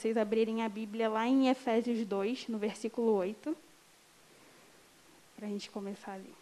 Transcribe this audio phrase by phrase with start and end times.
[0.00, 3.54] vocês abrirem a Bíblia lá em Efésios 2, no versículo 8,
[5.36, 6.34] para a gente começar ali.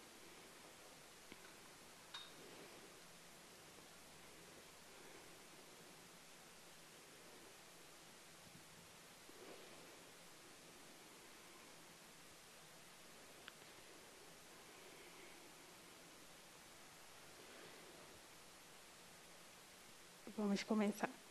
[20.36, 21.27] Vamos começar.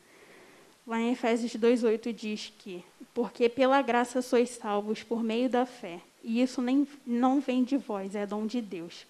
[0.88, 2.82] Lá em Efésios 2,8 diz que,
[3.14, 7.76] porque pela graça sois salvos por meio da fé, e isso nem, não vem de
[7.76, 9.06] vós, é dom de Deus.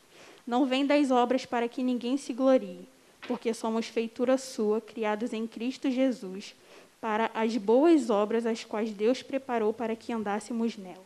[0.46, 2.90] Não vem das obras para que ninguém se glorie,
[3.28, 6.56] porque somos feitura sua, criados em Cristo Jesus,
[7.00, 11.06] para as boas obras as quais Deus preparou para que andássemos nela.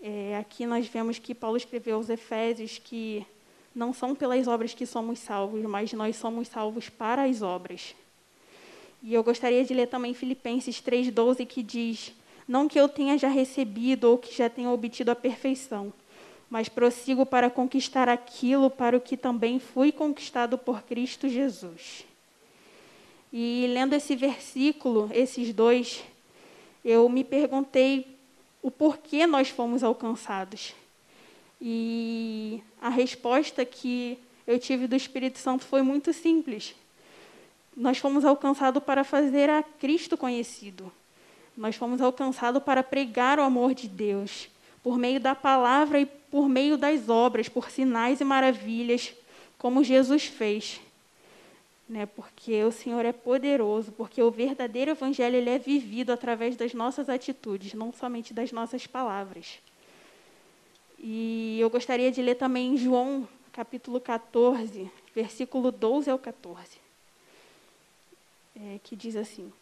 [0.00, 3.26] É, aqui nós vemos que Paulo escreveu aos Efésios que
[3.74, 7.94] não são pelas obras que somos salvos, mas nós somos salvos para as obras.
[9.02, 12.12] E eu gostaria de ler também Filipenses 3,12, que diz:
[12.46, 15.92] Não que eu tenha já recebido ou que já tenha obtido a perfeição,
[16.50, 22.04] mas prossigo para conquistar aquilo para o que também fui conquistado por Cristo Jesus.
[23.32, 26.02] E lendo esse versículo, esses dois,
[26.84, 28.16] eu me perguntei
[28.62, 30.74] o porquê nós fomos alcançados.
[31.60, 36.74] E a resposta que eu tive do Espírito Santo foi muito simples
[37.78, 40.92] nós fomos alcançados para fazer a Cristo conhecido.
[41.56, 44.48] Nós fomos alcançados para pregar o amor de Deus,
[44.82, 49.14] por meio da palavra e por meio das obras, por sinais e maravilhas,
[49.56, 50.80] como Jesus fez.
[51.88, 52.04] Né?
[52.04, 57.08] Porque o Senhor é poderoso, porque o verdadeiro evangelho ele é vivido através das nossas
[57.08, 59.60] atitudes, não somente das nossas palavras.
[60.98, 66.87] E eu gostaria de ler também João, capítulo 14, versículo 12 ao 14
[68.60, 69.52] é, que diz assim: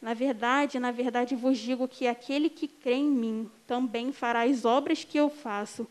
[0.00, 4.64] Na verdade, na verdade vos digo que aquele que crê em mim também fará as
[4.64, 5.86] obras que eu faço,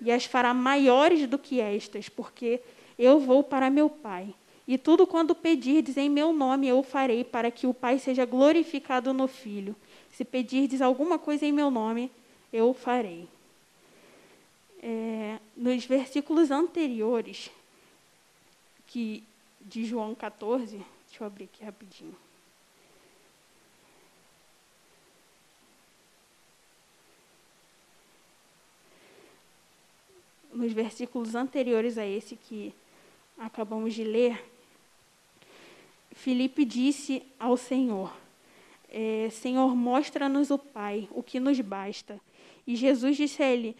[0.00, 2.60] e as fará maiores do que estas, porque
[2.98, 4.34] eu vou para meu Pai.
[4.66, 9.12] E tudo quando pedirdes em meu nome eu farei, para que o Pai seja glorificado
[9.12, 9.76] no Filho.
[10.10, 12.10] Se pedirdes alguma coisa em meu nome,
[12.52, 13.28] eu farei.
[14.82, 17.50] É, nos versículos anteriores,
[18.86, 19.24] que
[19.60, 20.80] de João 14,
[21.14, 22.16] Deixa eu abrir aqui rapidinho.
[30.52, 32.74] Nos versículos anteriores a esse que
[33.38, 34.44] acabamos de ler,
[36.10, 38.12] Filipe disse ao Senhor:
[38.88, 42.20] é, Senhor, mostra-nos o Pai, o que nos basta.
[42.66, 43.76] E Jesus disse a ele: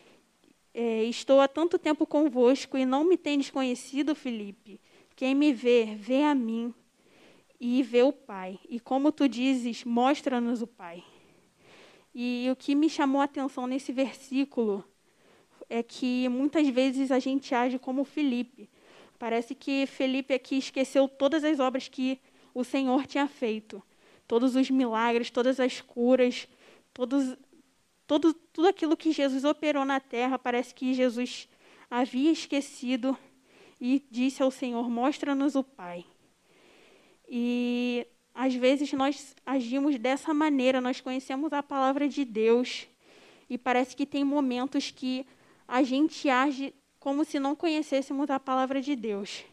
[0.72, 4.80] é, Estou há tanto tempo convosco e não me tendes conhecido, Filipe.
[5.16, 6.72] Quem me vê, vê a mim
[7.60, 8.58] e ver o Pai.
[8.68, 11.02] E como tu dizes, mostra-nos o Pai.
[12.14, 14.84] E o que me chamou a atenção nesse versículo
[15.68, 18.68] é que muitas vezes a gente age como Felipe.
[19.18, 22.20] Parece que Felipe aqui esqueceu todas as obras que
[22.52, 23.82] o Senhor tinha feito.
[24.28, 26.48] Todos os milagres, todas as curas,
[26.92, 27.36] todos,
[28.06, 31.48] todo, tudo aquilo que Jesus operou na terra, parece que Jesus
[31.90, 33.16] havia esquecido
[33.80, 36.04] e disse ao Senhor: Mostra-nos o Pai.
[37.28, 42.86] E às vezes nós agimos dessa maneira, nós conhecemos a palavra de Deus
[43.48, 45.26] e parece que tem momentos que
[45.66, 49.44] a gente age como se não conhecêssemos a palavra de Deus.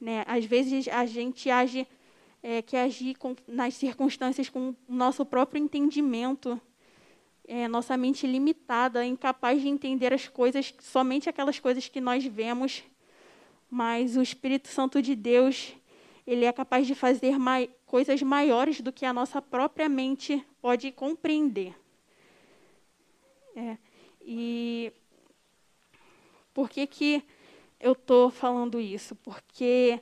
[0.00, 0.22] Né?
[0.26, 1.86] Às vezes a gente age,
[2.42, 6.60] é, que agir com, nas circunstâncias com o nosso próprio entendimento,
[7.46, 12.84] é, nossa mente limitada, incapaz de entender as coisas, somente aquelas coisas que nós vemos,
[13.68, 15.74] mas o Espírito Santo de Deus,
[16.30, 20.92] ele é capaz de fazer mai coisas maiores do que a nossa própria mente pode
[20.92, 21.74] compreender.
[23.56, 23.76] É,
[24.22, 24.92] e
[26.54, 27.24] por que, que
[27.80, 29.16] eu estou falando isso?
[29.16, 30.00] Porque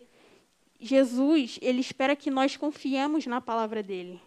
[0.78, 4.20] Jesus, ele espera que nós confiemos na palavra dele.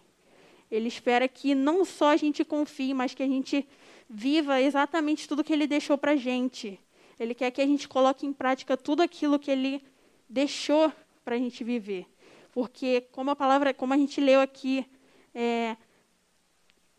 [0.68, 3.64] Ele espera que não só a gente confie, mas que a gente
[4.10, 6.80] viva exatamente tudo que ele deixou para a gente.
[7.16, 9.84] Ele quer que a gente coloque em prática tudo aquilo que ele
[10.28, 10.92] deixou
[11.24, 12.06] para a gente viver.
[12.52, 14.86] Porque, como a palavra, como a gente leu aqui,
[15.34, 15.76] é,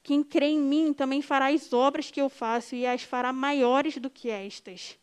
[0.01, 3.97] quem crê em mim também fará as obras que eu faço e as fará maiores
[3.97, 4.97] do que estas.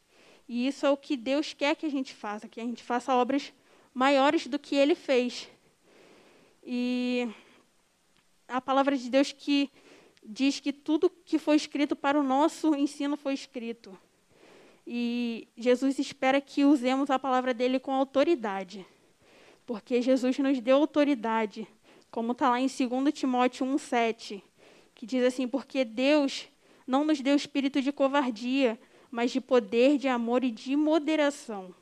[0.49, 3.15] E isso é o que Deus quer que a gente faça, que a gente faça
[3.15, 3.53] obras
[3.95, 5.49] maiores do que Ele fez.
[6.65, 7.29] E
[8.49, 9.71] a palavra de Deus que
[10.23, 13.97] diz que tudo que foi escrito para o nosso ensino foi escrito.
[14.85, 18.85] E Jesus espera que usemos a palavra dele com autoridade
[19.71, 21.65] porque Jesus nos deu autoridade
[22.11, 24.43] como está lá em 2 Timóteo 1,7,
[24.97, 26.49] que diz assim: Porque Deus
[26.85, 28.77] não nos deu espírito de covardia,
[29.13, 31.73] mas de poder, de amor e de moderação.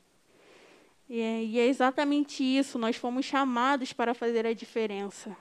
[1.09, 5.35] E é, e é exatamente isso, nós fomos chamados para fazer a diferença.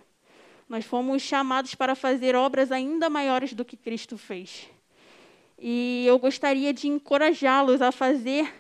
[0.67, 4.71] Nós fomos chamados para fazer obras ainda maiores do que Cristo fez.
[5.59, 8.51] E eu gostaria de encorajá-los a fazer,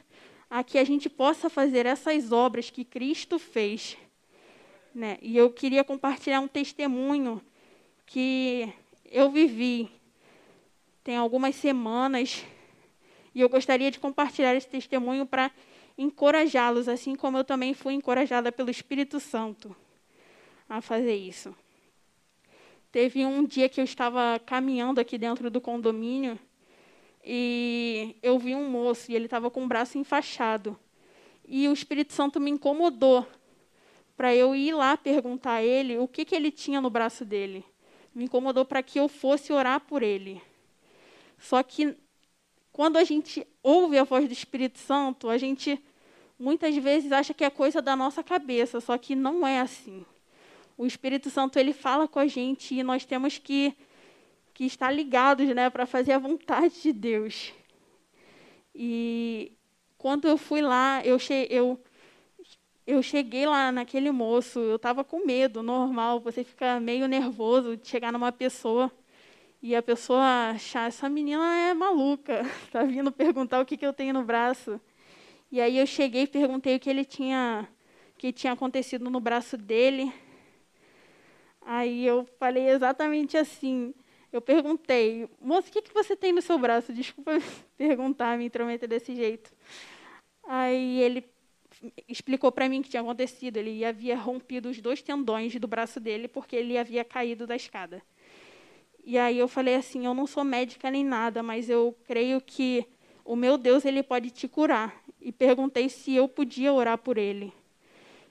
[0.50, 3.96] a que a gente possa fazer essas obras que Cristo fez.
[4.94, 5.18] Né?
[5.20, 7.42] E eu queria compartilhar um testemunho
[8.06, 8.72] que
[9.10, 9.90] eu vivi
[11.08, 12.44] tem algumas semanas
[13.34, 15.50] e eu gostaria de compartilhar esse testemunho para
[15.96, 19.74] encorajá-los, assim como eu também fui encorajada pelo Espírito Santo
[20.68, 21.56] a fazer isso.
[22.92, 26.38] Teve um dia que eu estava caminhando aqui dentro do condomínio
[27.24, 30.78] e eu vi um moço e ele estava com o braço enfaixado.
[31.46, 33.26] E o Espírito Santo me incomodou
[34.16, 37.64] para eu ir lá perguntar a ele o que, que ele tinha no braço dele.
[38.14, 40.42] Me incomodou para que eu fosse orar por ele.
[41.38, 41.96] Só que
[42.72, 45.82] quando a gente ouve a voz do Espírito Santo, a gente
[46.38, 50.04] muitas vezes acha que é coisa da nossa cabeça, só que não é assim.
[50.76, 53.74] O Espírito Santo ele fala com a gente e nós temos que
[54.58, 57.52] que estar ligados, né, para fazer a vontade de Deus.
[58.75, 59.52] E
[59.96, 61.81] quando eu fui lá, eu, che eu,
[62.84, 67.87] eu cheguei lá naquele moço, eu estava com medo, normal, você fica meio nervoso de
[67.87, 68.90] chegar numa pessoa
[69.62, 73.93] e a pessoa achar, essa menina é maluca, está vindo perguntar o que, que eu
[73.93, 74.81] tenho no braço.
[75.52, 77.69] E aí eu cheguei e perguntei o que ele tinha,
[78.19, 80.12] que tinha acontecido no braço dele.
[81.62, 83.94] Aí eu falei exatamente assim.
[84.32, 86.92] Eu perguntei, moço, o que, que você tem no seu braço?
[86.92, 87.32] Desculpa
[87.76, 89.50] perguntar, me intrometer desse jeito.
[90.46, 91.25] Aí ele
[92.06, 93.56] explicou para mim o que tinha acontecido.
[93.56, 98.02] Ele havia rompido os dois tendões do braço dele porque ele havia caído da escada.
[99.04, 102.86] E aí eu falei assim, eu não sou médica nem nada, mas eu creio que
[103.25, 107.52] o meu Deus ele pode te curar e perguntei se eu podia orar por ele.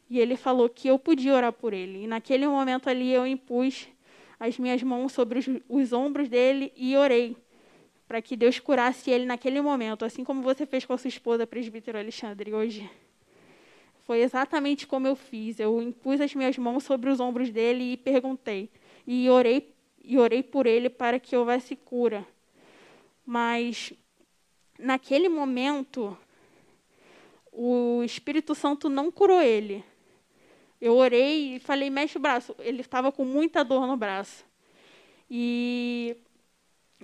[0.09, 2.03] E ele falou que eu podia orar por ele.
[2.03, 3.87] E naquele momento ali eu impus
[4.39, 7.35] as minhas mãos sobre os, os ombros dele e orei
[8.07, 11.45] para que Deus curasse ele naquele momento, assim como você fez com a sua esposa,
[11.45, 12.89] presbítero Alexandre, hoje.
[14.05, 15.59] Foi exatamente como eu fiz.
[15.59, 18.69] Eu impus as minhas mãos sobre os ombros dele e perguntei.
[19.05, 22.25] E orei, e orei por ele para que houvesse cura.
[23.25, 23.91] Mas,
[24.79, 26.17] naquele momento,
[27.51, 29.83] o Espírito Santo não curou ele.
[30.79, 32.55] Eu orei e falei, mexe o braço.
[32.59, 34.45] Ele estava com muita dor no braço.
[35.29, 36.15] E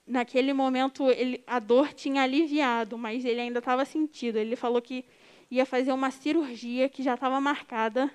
[0.06, 4.38] naquele momento ele, a dor tinha aliviado, mas ele ainda estava sentido.
[4.38, 5.06] Ele falou que
[5.50, 8.12] ia fazer uma cirurgia que já estava marcada.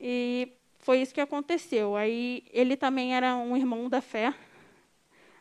[0.00, 1.96] E foi isso que aconteceu.
[1.96, 4.34] Aí ele também era um irmão da fé.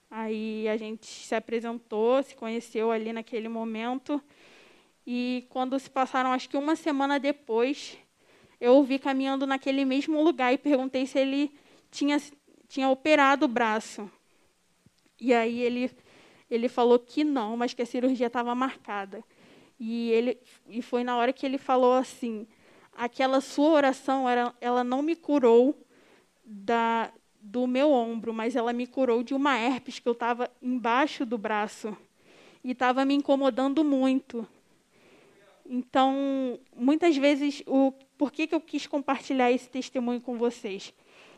[0.10, 4.22] Aí a gente se apresentou, se conheceu ali naquele momento.
[5.08, 7.98] E quando se passaram, acho que uma semana depois,
[8.62, 11.52] eu o vi caminhando naquele mesmo lugar e perguntei se ele
[11.90, 12.22] tinha,
[12.70, 14.10] tinha operado o braço.
[15.20, 15.92] E aí ele,
[16.50, 19.24] ele falou que não, mas que a cirurgia estava marcada.
[19.80, 20.38] E, ele,
[20.70, 22.48] e foi na hora que ele falou assim:
[22.96, 25.76] aquela sua oração, era, ela não me curou
[26.46, 31.26] da, do meu ombro, mas ela me curou de uma herpes que eu estava embaixo
[31.26, 31.98] do braço
[32.64, 34.48] e estava me incomodando muito.
[35.68, 40.94] Então, muitas vezes, o por que, que eu quis compartilhar esse testemunho com vocês?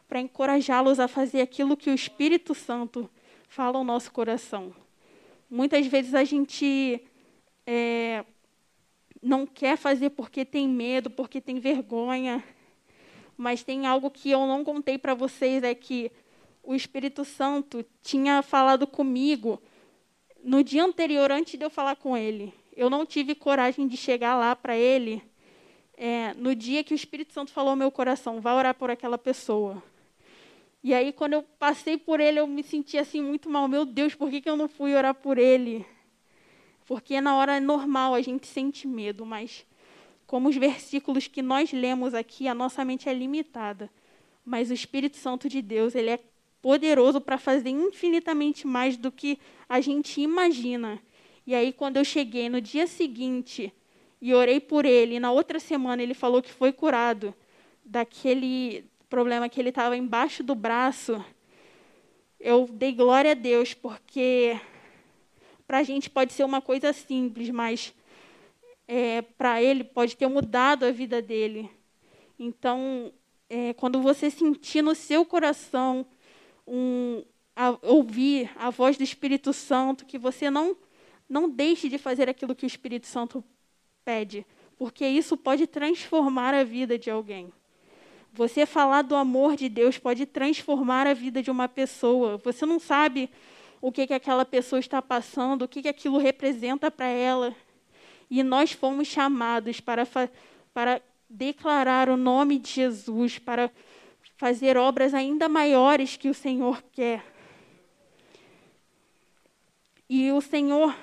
[0.05, 3.09] Para encorajá-los a fazer aquilo que o Espírito Santo
[3.47, 4.75] fala ao nosso coração.
[5.49, 7.01] Muitas vezes a gente
[7.65, 8.25] é,
[9.21, 12.43] não quer fazer porque tem medo, porque tem vergonha,
[13.37, 16.11] mas tem algo que eu não contei para vocês é que
[16.61, 19.57] o Espírito Santo tinha falado comigo
[20.43, 24.35] no dia anterior, antes de eu falar com ele eu não tive coragem de chegar
[24.35, 25.21] lá para ele
[25.95, 29.17] é, no dia que o Espírito Santo falou ao meu coração, vai orar por aquela
[29.17, 29.81] pessoa.
[30.83, 33.67] E aí, quando eu passei por ele, eu me senti assim muito mal.
[33.67, 35.85] Meu Deus, por que, que eu não fui orar por ele?
[36.85, 39.65] Porque na hora normal a gente sente medo, mas
[40.27, 43.89] como os versículos que nós lemos aqui, a nossa mente é limitada.
[44.43, 46.19] Mas o Espírito Santo de Deus, ele é
[46.61, 51.01] poderoso para fazer infinitamente mais do que a gente imagina.
[51.47, 53.71] E aí, quando eu cheguei no dia seguinte
[54.23, 57.35] e orei por ele, e na outra semana ele falou que foi curado
[57.83, 61.21] daquele problema que ele estava embaixo do braço,
[62.39, 64.57] eu dei glória a Deus, porque
[65.67, 67.93] para a gente pode ser uma coisa simples, mas
[68.87, 71.69] é, para ele pode ter mudado a vida dele.
[72.39, 73.11] Então,
[73.49, 76.05] é, quando você sentir no seu coração
[76.65, 80.77] um, a, ouvir a voz do Espírito Santo, que você não,
[81.27, 83.43] não deixe de fazer aquilo que o Espírito Santo
[84.03, 84.45] pede,
[84.77, 87.51] porque isso pode transformar a vida de alguém.
[88.33, 92.37] Você falar do amor de Deus pode transformar a vida de uma pessoa.
[92.37, 93.29] Você não sabe
[93.79, 97.55] o que, que aquela pessoa está passando, o que, que aquilo representa para ela.
[98.31, 100.07] E nós fomos chamados para,
[100.73, 103.69] para declarar o nome de Jesus, para
[104.37, 107.23] fazer obras ainda maiores que o Senhor quer.
[110.09, 110.95] E o Senhor,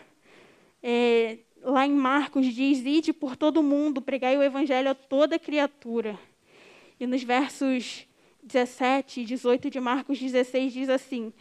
[0.82, 6.18] é, lá em Marcos, diz: Ide por todo mundo, pregai o evangelho a toda criatura.
[6.98, 8.06] E nos versos
[8.42, 11.32] 17 e 18 de Marcos 16 diz assim: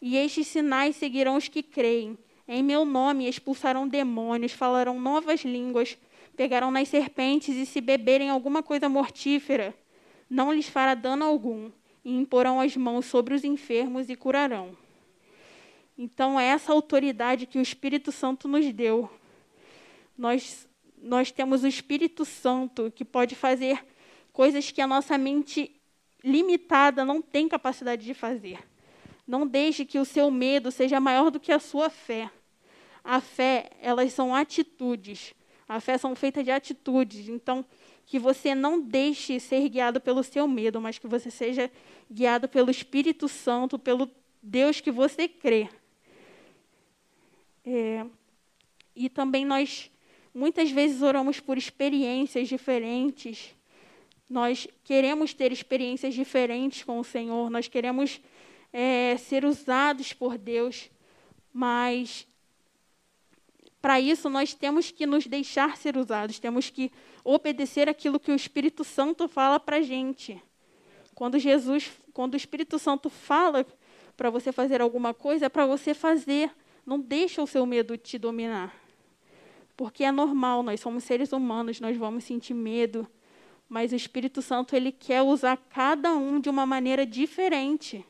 [0.00, 2.16] E estes sinais seguirão os que creem.
[2.46, 5.98] Em meu nome expulsarão demônios, falarão novas línguas,
[6.34, 9.74] pegarão nas serpentes e se beberem alguma coisa mortífera,
[10.30, 11.70] não lhes fará dano algum,
[12.04, 14.74] e imporão as mãos sobre os enfermos e curarão.
[15.96, 19.10] Então, é essa autoridade que o Espírito Santo nos deu.
[20.18, 20.68] Nós,
[21.00, 23.86] nós temos o Espírito Santo que pode fazer
[24.32, 25.80] coisas que a nossa mente
[26.24, 28.58] limitada não tem capacidade de fazer.
[29.24, 32.28] Não deixe que o seu medo seja maior do que a sua fé.
[33.04, 35.34] A fé, elas são atitudes.
[35.68, 37.28] A fé são feitas de atitudes.
[37.28, 37.64] Então,
[38.04, 41.70] que você não deixe ser guiado pelo seu medo, mas que você seja
[42.10, 44.10] guiado pelo Espírito Santo, pelo
[44.42, 45.68] Deus que você crê.
[47.64, 48.06] É,
[48.96, 49.90] e também nós
[50.38, 53.54] muitas vezes oramos por experiências diferentes.
[54.30, 57.50] Nós queremos ter experiências diferentes com o Senhor.
[57.50, 58.20] Nós queremos
[58.72, 60.90] é, ser usados por Deus,
[61.52, 62.26] mas
[63.82, 66.38] para isso nós temos que nos deixar ser usados.
[66.38, 66.92] Temos que
[67.24, 70.40] obedecer aquilo que o Espírito Santo fala para a gente.
[71.14, 73.66] Quando Jesus, quando o Espírito Santo fala
[74.16, 76.50] para você fazer alguma coisa, é para você fazer.
[76.86, 78.87] Não deixa o seu medo te dominar.
[79.78, 83.06] Porque é normal, nós somos seres humanos, nós vamos sentir medo,
[83.68, 88.04] mas o Espírito Santo ele quer usar cada um de uma maneira diferente.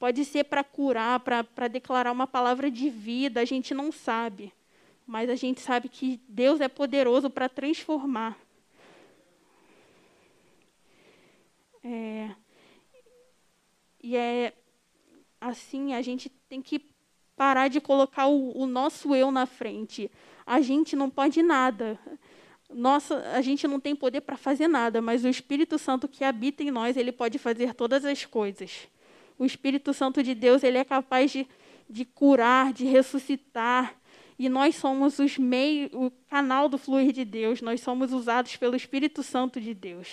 [0.00, 4.52] Pode ser para curar, para declarar uma palavra de vida, a gente não sabe.
[5.06, 8.36] Mas a gente sabe que Deus é poderoso para transformar.
[11.84, 12.30] É,
[14.02, 14.52] e é
[15.40, 16.97] assim, a gente tem que
[17.38, 20.10] parar de colocar o, o nosso eu na frente.
[20.44, 21.96] A gente não pode nada.
[22.68, 26.64] Nossa, a gente não tem poder para fazer nada, mas o Espírito Santo que habita
[26.64, 28.88] em nós, ele pode fazer todas as coisas.
[29.38, 31.46] O Espírito Santo de Deus, ele é capaz de,
[31.88, 33.94] de curar, de ressuscitar.
[34.36, 37.62] E nós somos os meio, o canal do fluir de Deus.
[37.62, 40.08] Nós somos usados pelo Espírito Santo de Deus.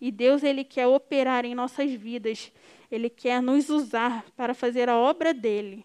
[0.00, 2.52] E Deus ele quer operar em nossas vidas.
[2.88, 5.84] Ele quer nos usar para fazer a obra dele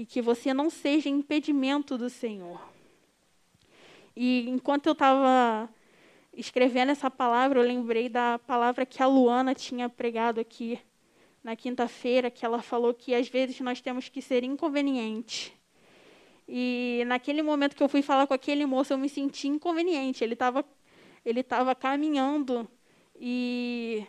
[0.00, 2.58] e que você não seja impedimento do Senhor.
[4.16, 5.68] E enquanto eu estava
[6.32, 10.80] escrevendo essa palavra, eu lembrei da palavra que a Luana tinha pregado aqui
[11.44, 15.52] na quinta-feira, que ela falou que às vezes nós temos que ser inconvenientes.
[16.48, 20.24] E naquele momento que eu fui falar com aquele moço, eu me senti inconveniente.
[20.24, 20.64] Ele estava
[21.26, 22.66] ele tava caminhando
[23.20, 24.06] e,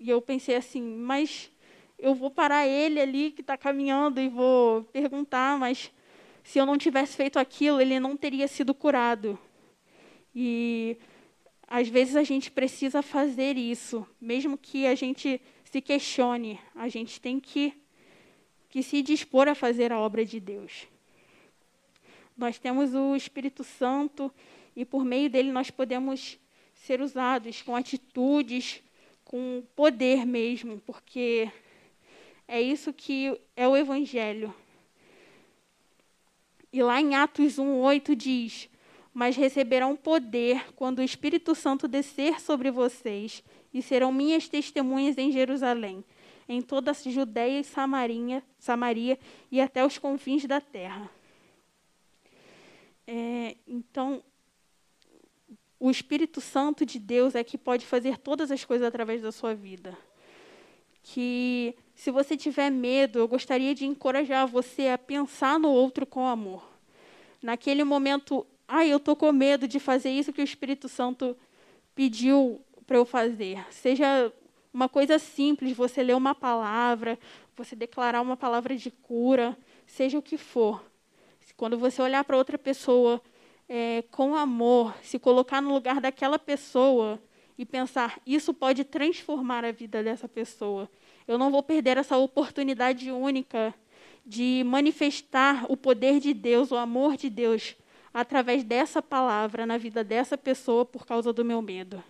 [0.00, 1.52] e eu pensei assim, mas
[1.98, 5.90] eu vou parar ele ali que está caminhando e vou perguntar, mas
[6.44, 9.38] se eu não tivesse feito aquilo, ele não teria sido curado.
[10.34, 10.96] E
[11.66, 17.20] às vezes a gente precisa fazer isso, mesmo que a gente se questione, a gente
[17.20, 17.74] tem que,
[18.70, 20.86] que se dispor a fazer a obra de Deus.
[22.36, 24.32] Nós temos o Espírito Santo
[24.76, 26.38] e por meio dele nós podemos
[26.72, 28.80] ser usados com atitudes,
[29.24, 31.50] com poder mesmo, porque
[32.48, 34.54] é isso que é o Evangelho.
[36.72, 38.70] E lá em Atos 1,8 diz:
[39.12, 45.30] Mas receberão poder quando o Espírito Santo descer sobre vocês, e serão minhas testemunhas em
[45.30, 46.02] Jerusalém,
[46.48, 49.18] em toda a Judéia e Samaria, Samaria
[49.52, 51.10] e até os confins da terra.
[53.06, 54.22] É, então,
[55.78, 59.54] o Espírito Santo de Deus é que pode fazer todas as coisas através da sua
[59.54, 59.96] vida.
[61.10, 66.26] Que se você tiver medo, eu gostaria de encorajar você a pensar no outro com
[66.26, 66.62] amor.
[67.42, 71.34] Naquele momento, ai, eu estou com medo de fazer isso que o Espírito Santo
[71.94, 73.64] pediu para eu fazer.
[73.70, 74.32] Seja
[74.72, 77.18] uma coisa simples, você ler uma palavra,
[77.56, 80.84] você declarar uma palavra de cura, seja o que for.
[81.56, 83.20] Quando você olhar para outra pessoa
[83.66, 87.18] é, com amor, se colocar no lugar daquela pessoa
[87.58, 90.88] e pensar: isso pode transformar a vida dessa pessoa.
[91.26, 93.74] Eu não vou perder essa oportunidade única
[94.24, 97.74] de manifestar o poder de Deus, o amor de Deus,
[98.14, 102.02] através dessa palavra na vida dessa pessoa por causa do meu medo.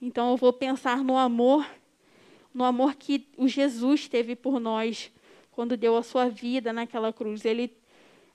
[0.00, 1.66] Então eu vou pensar no amor,
[2.54, 5.10] no amor que o Jesus teve por nós
[5.50, 7.44] quando deu a sua vida naquela cruz.
[7.44, 7.76] Ele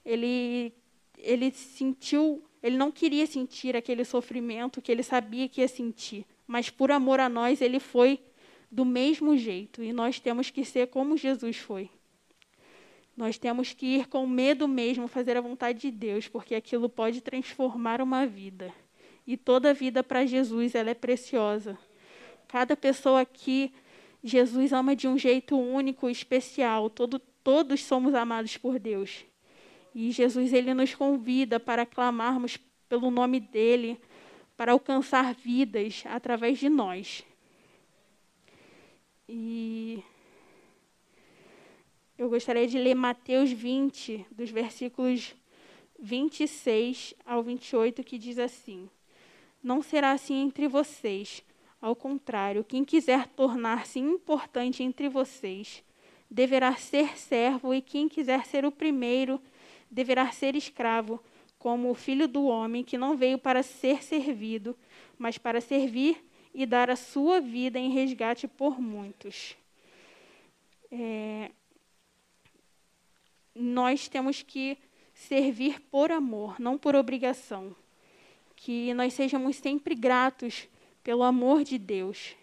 [0.05, 0.73] ele
[1.17, 6.69] ele sentiu, ele não queria sentir aquele sofrimento que ele sabia que ia sentir, mas
[6.69, 8.19] por amor a nós ele foi
[8.69, 11.89] do mesmo jeito e nós temos que ser como Jesus foi.
[13.15, 17.21] Nós temos que ir com medo mesmo, fazer a vontade de Deus, porque aquilo pode
[17.21, 18.73] transformar uma vida.
[19.25, 21.77] E toda vida para Jesus ela é preciosa.
[22.47, 23.71] Cada pessoa aqui,
[24.23, 26.89] Jesus ama de um jeito único, especial.
[26.89, 29.23] Todo, todos somos amados por Deus.
[29.93, 32.57] E Jesus ele nos convida para clamarmos
[32.89, 33.99] pelo nome dele,
[34.55, 37.23] para alcançar vidas através de nós.
[39.27, 40.03] E
[42.17, 45.35] eu gostaria de ler Mateus 20, dos versículos
[45.99, 48.89] 26 ao 28, que diz assim:
[49.63, 51.43] Não será assim entre vocês.
[51.81, 55.83] Ao contrário, quem quiser tornar-se importante entre vocês
[56.29, 59.41] deverá ser servo, e quem quiser ser o primeiro
[59.91, 61.21] deverá ser escravo,
[61.63, 64.77] como o filho do homem, que não veio para ser servido,
[65.17, 66.21] mas para servir
[66.53, 69.55] e dar a sua vida em resgate por muitos.
[70.91, 71.51] É,
[73.55, 74.77] nós temos que
[75.13, 77.73] servir por amor, não por obrigação.
[78.57, 80.67] Que nós sejamos sempre gratos
[81.01, 82.35] pelo amor de Deus,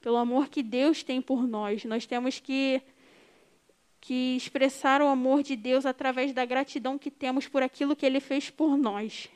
[0.00, 1.84] pelo amor que Deus tem por nós.
[1.84, 2.80] Nós temos que,
[4.02, 8.18] que expressar o amor de Deus através da gratidão que temos por aquilo que Ele
[8.18, 9.30] fez por nós.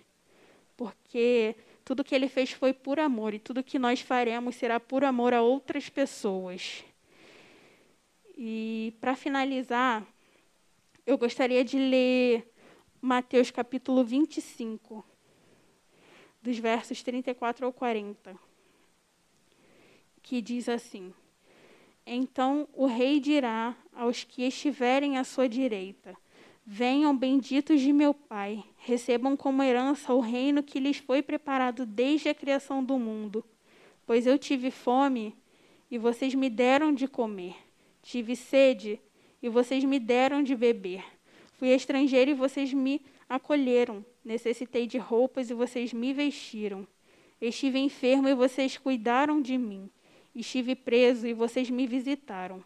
[0.77, 5.05] Porque tudo que Ele fez foi por amor e tudo que nós faremos será por
[5.05, 6.85] amor a outras pessoas.
[8.37, 10.05] E para finalizar,
[11.07, 12.53] eu gostaria de ler
[13.01, 15.07] Mateus capítulo 25,
[16.43, 18.37] dos versos 34 ao 40,
[20.25, 21.15] que diz assim:
[22.07, 26.17] Então o rei dirá aos que estiverem à sua direita:
[26.65, 32.29] Venham, benditos de meu Pai, recebam como herança o reino que lhes foi preparado desde
[32.29, 33.45] a criação do mundo.
[34.07, 35.35] Pois eu tive fome
[35.91, 37.57] e vocês me deram de comer,
[38.03, 39.01] tive sede
[39.43, 41.05] e vocês me deram de beber.
[41.55, 44.05] Fui estrangeiro e vocês me acolheram.
[44.25, 46.87] Necessitei de roupas e vocês me vestiram.
[47.41, 49.91] Estive enfermo e vocês cuidaram de mim.
[50.37, 52.63] Estive preso e vocês me visitaram.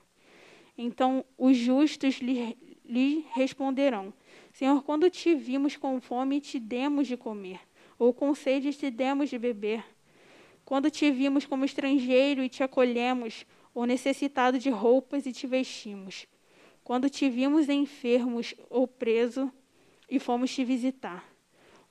[0.76, 4.12] Então os justos lhe, lhe responderão:
[4.52, 7.60] Senhor, quando te vimos com fome, te demos de comer,
[7.98, 9.84] ou com sede, te demos de beber.
[10.64, 16.26] Quando te vimos como estrangeiro e te acolhemos, ou necessitado de roupas e te vestimos
[16.90, 19.48] quando te vimos enfermos ou preso
[20.08, 21.24] e fomos te visitar.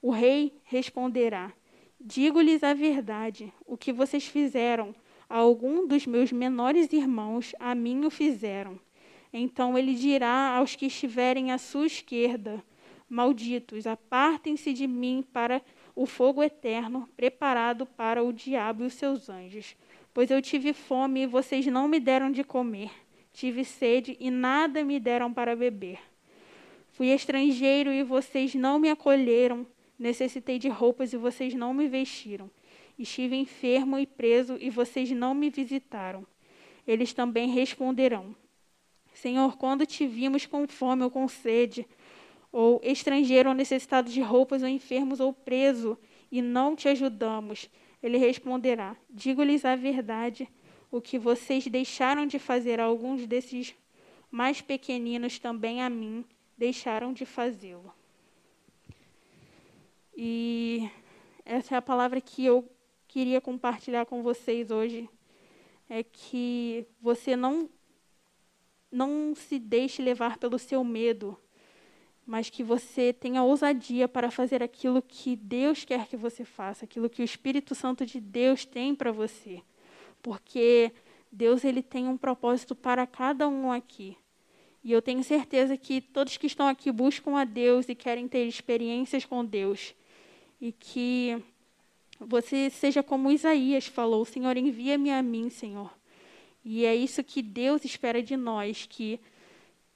[0.01, 1.53] O rei responderá:
[1.97, 4.93] Digo-lhes a verdade, o que vocês fizeram
[5.29, 8.79] algum dos meus menores irmãos, a mim o fizeram.
[9.31, 12.63] Então ele dirá aos que estiverem à sua esquerda:
[13.07, 15.61] Malditos, apartem-se de mim para
[15.95, 19.75] o fogo eterno, preparado para o diabo e os seus anjos.
[20.13, 22.89] Pois eu tive fome e vocês não me deram de comer
[23.33, 25.99] Tive sede e nada me deram para beber.
[26.91, 29.65] Fui estrangeiro e vocês não me acolheram.
[29.97, 32.49] Necessitei de roupas e vocês não me vestiram.
[32.99, 36.27] Estive enfermo e preso e vocês não me visitaram.
[36.85, 38.35] Eles também responderão:
[39.13, 41.87] Senhor, quando te vimos com fome ou com sede,
[42.51, 45.97] ou estrangeiro ou necessitado de roupas, ou enfermos ou preso,
[46.29, 47.69] e não te ajudamos,
[48.03, 50.49] ele responderá: Digo-lhes a verdade
[50.91, 53.73] o que vocês deixaram de fazer a alguns desses
[54.29, 56.25] mais pequeninos, também a mim
[56.57, 57.93] deixaram de fazê-lo.
[60.17, 60.89] E
[61.45, 62.69] essa é a palavra que eu
[63.09, 65.09] queria compartilhar com vocês hoje.
[65.89, 67.69] É que você não,
[68.89, 71.37] não se deixe levar pelo seu medo,
[72.25, 77.09] mas que você tenha ousadia para fazer aquilo que Deus quer que você faça, aquilo
[77.09, 79.61] que o Espírito Santo de Deus tem para você
[80.21, 80.91] porque
[81.31, 84.17] Deus ele tem um propósito para cada um aqui.
[84.83, 88.45] E eu tenho certeza que todos que estão aqui buscam a Deus e querem ter
[88.45, 89.93] experiências com Deus.
[90.59, 91.41] E que
[92.19, 95.91] você seja como Isaías falou: Senhor, envia-me a mim, Senhor.
[96.63, 99.19] E é isso que Deus espera de nós, que,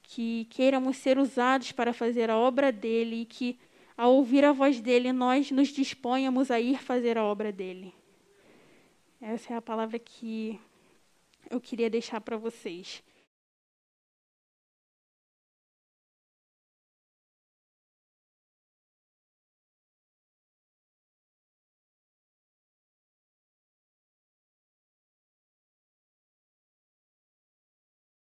[0.02, 3.58] que queiramos ser usados para fazer a obra dele e que,
[3.96, 7.94] ao ouvir a voz dele, nós nos disponhamos a ir fazer a obra dele.
[9.20, 10.58] Essa é a palavra que
[11.50, 13.02] eu queria deixar para vocês.